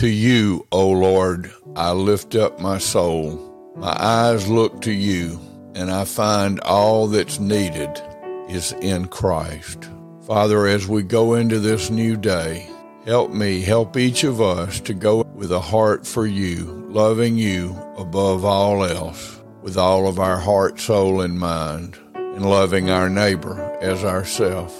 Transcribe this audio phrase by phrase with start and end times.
[0.00, 3.74] To you, O Lord, I lift up my soul.
[3.76, 5.38] My eyes look to you,
[5.74, 8.00] and I find all that's needed
[8.48, 9.90] is in Christ.
[10.26, 12.66] Father, as we go into this new day,
[13.04, 17.76] help me, help each of us to go with a heart for you, loving you
[17.98, 23.60] above all else, with all of our heart, soul, and mind, and loving our neighbor
[23.82, 24.74] as ourself.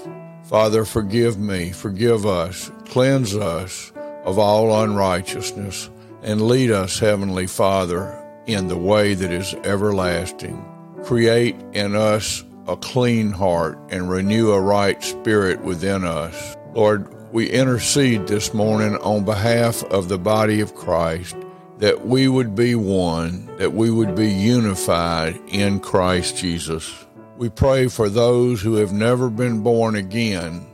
[0.45, 3.93] Father, forgive me, forgive us, cleanse us
[4.25, 5.91] of all unrighteousness,
[6.23, 8.16] and lead us, Heavenly Father,
[8.47, 10.65] in the way that is everlasting.
[11.05, 16.56] Create in us a clean heart and renew a right spirit within us.
[16.75, 21.37] Lord, we intercede this morning on behalf of the body of Christ
[21.78, 27.06] that we would be one, that we would be unified in Christ Jesus.
[27.39, 30.66] We pray for those who have never been born again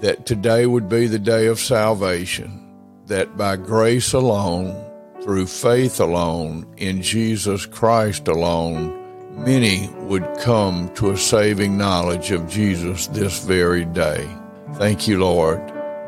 [0.00, 2.61] that today would be the day of salvation
[3.12, 4.74] that by grace alone,
[5.22, 8.98] through faith alone, in Jesus Christ alone,
[9.44, 14.26] many would come to a saving knowledge of Jesus this very day.
[14.76, 15.60] Thank you, Lord.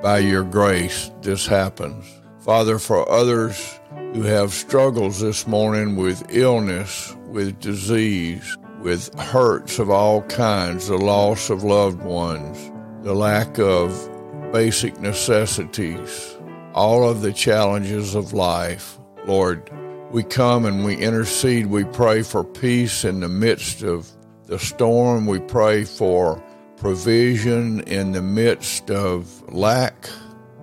[0.02, 2.06] By your grace, this happens.
[2.40, 3.78] Father, for others
[4.14, 10.96] who have struggles this morning with illness, with disease, with hurts of all kinds, the
[10.96, 13.92] loss of loved ones, the lack of
[14.54, 16.38] basic necessities,
[16.74, 18.98] all of the challenges of life.
[19.26, 19.70] Lord,
[20.10, 21.66] we come and we intercede.
[21.66, 24.10] We pray for peace in the midst of
[24.46, 25.26] the storm.
[25.26, 26.42] We pray for
[26.76, 30.08] provision in the midst of lack.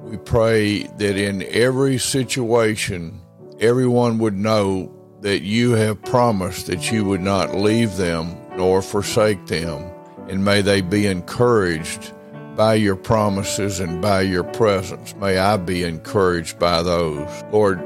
[0.03, 3.19] We pray that in every situation,
[3.59, 9.47] everyone would know that you have promised that you would not leave them nor forsake
[9.47, 9.89] them.
[10.27, 12.13] And may they be encouraged
[12.61, 15.15] by your promises and by your presence.
[15.15, 17.27] May I be encouraged by those.
[17.51, 17.81] Lord,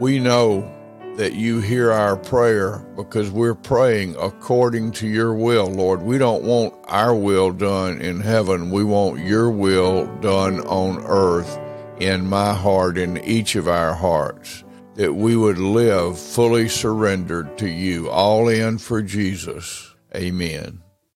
[0.00, 0.68] we know
[1.14, 6.02] that you hear our prayer because we're praying according to your will, Lord.
[6.02, 8.72] We don't want our will done in heaven.
[8.72, 11.56] We want your will done on earth
[12.00, 14.64] in my heart, in each of our hearts,
[14.96, 19.94] that we would live fully surrendered to you, all in for Jesus.
[20.16, 20.82] Amen.